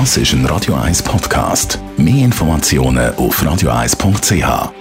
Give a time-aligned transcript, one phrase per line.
[0.00, 1.78] Das ist ein Radio 1 Podcast.
[1.96, 4.72] Mehr Informationen auf radio1.ch.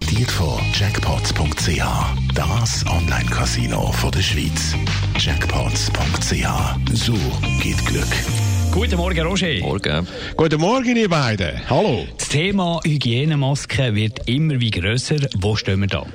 [0.00, 1.84] Dir von Jackpots.ch.
[2.34, 4.74] Das Online-Casino der Schweiz.
[5.16, 6.92] Jackpots.ch.
[6.92, 7.14] So
[7.62, 8.47] geht Glück.
[8.78, 9.58] Guten Morgen, Roger.
[9.58, 10.06] Morgen.
[10.36, 11.68] Guten Morgen, ihr beiden.
[11.68, 12.06] Hallo.
[12.16, 15.16] Das Thema Hygienemaske wird immer wie grösser.
[15.36, 16.06] Wo stehen wir da?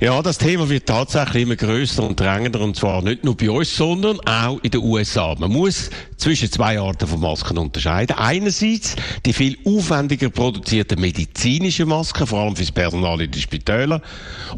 [0.00, 3.74] Ja, das Thema wird tatsächlich immer größer und drängender und zwar nicht nur bei uns,
[3.74, 5.34] sondern auch in den USA.
[5.38, 8.16] Man muss zwischen zwei Arten von Masken unterscheiden.
[8.16, 14.02] Einerseits die viel aufwendiger produzierten medizinischen Masken, vor allem fürs Personal in den Spitälern,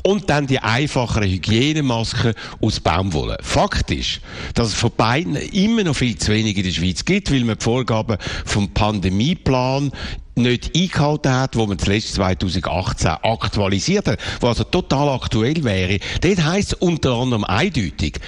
[0.03, 3.39] und dann die einfacheren Hygienemasken aus Baumwolle.
[3.42, 4.20] Fakt ist,
[4.55, 7.59] dass es von beiden immer noch viel zu wenig in der Schweiz gibt, weil man
[7.59, 9.93] die Vorgaben vom Pandemieplan
[10.37, 15.98] nicht eingehalten hat, wo man zuletzt 2018 aktualisiert hat, was also total aktuell wäre.
[16.21, 18.19] Dort heisst es unter anderem eindeutig,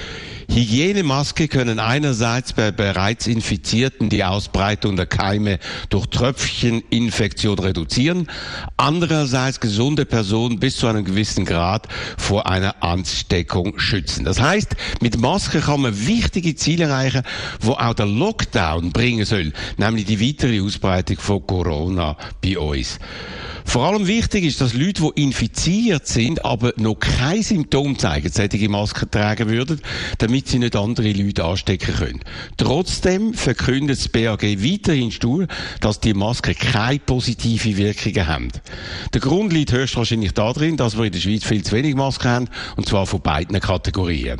[0.48, 5.58] Hygienemaske können einerseits bei bereits Infizierten die Ausbreitung der Keime
[5.90, 8.28] durch Tröpfcheninfektion reduzieren,
[8.76, 14.24] andererseits gesunde Personen bis zu einem gewissen Grad vor einer Ansteckung schützen.
[14.24, 17.22] Das heißt, mit Maske kann man wichtige Ziele erreichen,
[17.60, 22.98] wo auch der Lockdown bringen soll, nämlich die weitere Ausbreitung von Corona bei uns.
[23.66, 28.68] Vor allem wichtig ist, dass Leute, die infiziert sind, aber noch kein Symptom zeigen, solche
[28.68, 29.82] Masken tragen würden,
[30.18, 32.20] damit sie nicht andere Leute anstecken können.
[32.56, 35.46] Trotzdem verkündet das BAG weiterhin stur,
[35.80, 38.48] dass die Masken keine positive Wirkungen haben.
[39.12, 42.48] Der Grund liegt höchstwahrscheinlich darin, dass wir in der Schweiz viel zu wenig Masken haben,
[42.76, 44.38] und zwar von beiden Kategorien.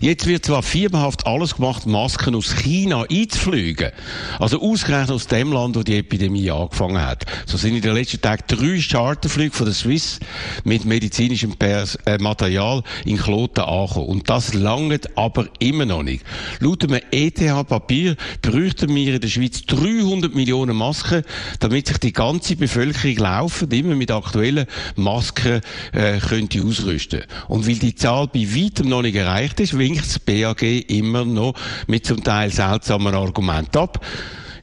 [0.00, 3.90] Jetzt wird zwar fieberhaft alles gemacht, Masken aus China einzufliegen.
[4.38, 7.24] Also ausgerechnet aus dem Land, wo die Epidemie angefangen hat.
[7.46, 10.20] So sind in den letzten Tagen drei Charterflüge von der Swiss
[10.64, 14.06] mit medizinischem Pers äh, Material in Kloten angekommen.
[14.06, 16.24] Und das langt aber immer noch nicht.
[16.60, 21.22] Laut einem ETH-Papier bräuchten wir in der Schweiz 300 Millionen Masken,
[21.60, 25.60] damit sich die ganze Bevölkerung laufend immer mit aktuellen Masken
[25.92, 27.22] äh, könnte ausrüsten.
[27.48, 31.54] Und weil die Zahl bei weitem noch nicht erreicht ist, winkt das BAG immer noch
[31.86, 34.04] mit zum Teil seltsamen Argumenten ab.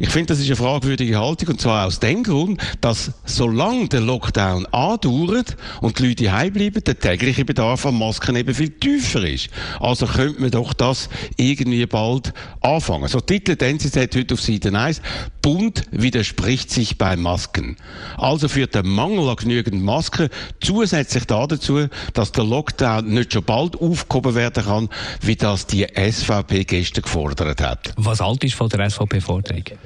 [0.02, 4.00] Ich finde, das ist eine fragwürdige Haltung und zwar aus dem Grund, dass solange der
[4.00, 9.50] Lockdown andauert und die Leute heimbleiben, der tägliche Bedarf an Masken eben viel tiefer ist.
[9.82, 13.10] Also könnte man doch das irgendwie bald anfangen.
[13.10, 15.02] So titelt NZZ heute auf Seite 1,
[15.42, 17.76] Bund widerspricht sich bei Masken.
[18.18, 20.30] Also führt der Mangel an genügend Masken
[20.62, 24.90] zusätzlich dazu, dass der Lockdown nicht schon bald aufgehoben werden kann,
[25.20, 27.94] wie das die SVP gestern gefordert hat.
[27.98, 29.78] Was alt ist von der SVP-Vorträge?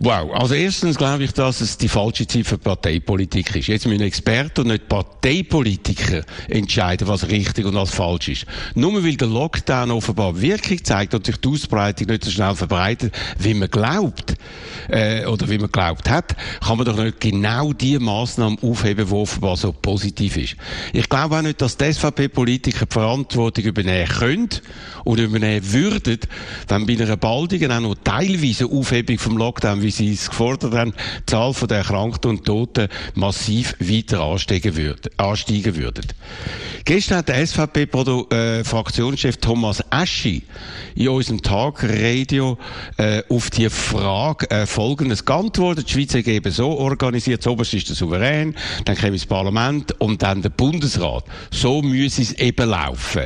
[0.00, 0.32] Wow.
[0.32, 3.66] Also erstens glaube ich, dass es die falsche Zeit für Parteipolitik ist.
[3.66, 8.46] Jetzt müssen Experten und nicht Parteipolitiker entscheiden, was richtig und was falsch ist.
[8.76, 13.12] Nur weil der Lockdown offenbar Wirkung zeigt und sich die Ausbreitung nicht so schnell verbreitet,
[13.38, 14.36] wie man glaubt,
[14.88, 19.14] äh, oder wie man glaubt hat, kann man doch nicht genau die Massnahmen aufheben, die
[19.14, 20.56] offenbar so positiv ist.
[20.92, 24.48] Ich glaube auch nicht, dass die SVP-Politiker die Verantwortung übernehmen können
[25.04, 26.20] und übernehmen würden,
[26.68, 30.92] wenn bei einer baldigen, auch noch teilweise Aufhebung vom Lockdown, wie sie es gefordert haben,
[31.20, 35.10] die Zahl der Erkrankten und Toten massiv weiter ansteigen würde.
[35.16, 36.02] Ansteigen würde.
[36.84, 40.42] Gestern hat der SVP-Fraktionschef äh, Thomas Aschi
[40.94, 42.58] in unserem Tagradio
[42.98, 45.88] äh, auf die Frage äh, Folgendes geantwortet.
[45.88, 48.54] Die Schweiz ist eben so organisiert, das oberste ist der Souverän,
[48.84, 51.24] dann kommt das Parlament und dann der Bundesrat.
[51.50, 53.22] So müsse es eben laufen.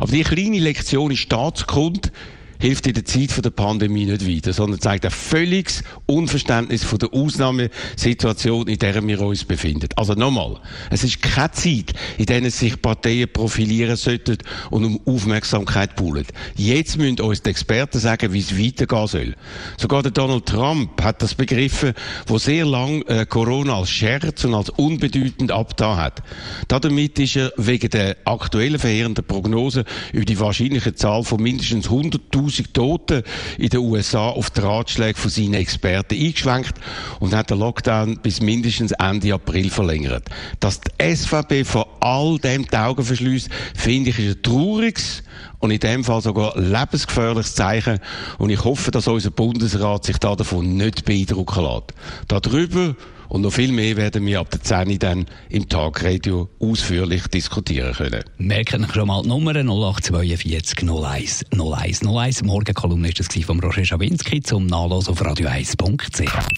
[0.00, 2.10] Aber die kleine Lektion ist Staatskunde,
[2.58, 7.12] hilft in der Zeit der Pandemie nicht weiter, sondern zeigt ein völliges Unverständnis von der
[7.12, 9.88] Ausnahmesituation, in der wir uns befinden.
[9.96, 14.38] Also nochmal, es ist keine Zeit, in der sich Parteien profilieren sollten
[14.70, 16.26] und um Aufmerksamkeit poolen.
[16.56, 19.34] Jetzt müssen uns die Experten sagen, wie es weitergehen soll.
[19.76, 21.92] Sogar der Donald Trump hat das begriffen,
[22.26, 26.22] wo sehr lang äh, Corona als Scherz und als unbedeutend abgetan hat.
[26.68, 32.45] Damit ist er wegen der aktuellen verheerenden Prognose über die wahrscheinliche Zahl von mindestens 100.000
[32.46, 33.22] 1000 Toten
[33.58, 36.74] in den USA auf die Ratschläge von seinen Experten eingeschwenkt
[37.20, 40.28] und hat den Lockdown bis mindestens Ende April verlängert.
[40.60, 45.22] Dass die SVP von all dem die Augen verschließt, finde ich, ist ein trauriges
[45.58, 47.98] und in dem Fall sogar lebensgefährliches Zeichen.
[48.38, 51.94] Und ich hoffe, dass unser Bundesrat sich davon nicht beeindrucken lässt.
[52.28, 52.94] Darüber
[53.28, 58.24] und noch viel mehr werden wir ab der 10 dann im Tagradio ausführlich diskutieren können.
[58.38, 62.42] Merken Sie schon mal die Nummer 0842 01 01 01.
[62.42, 66.48] Morgenkolumne ist das von Roger Schawinski zum Nachlassen auf radio1.ch.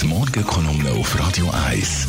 [0.00, 2.08] Die Morgenkolumne auf Radio 1.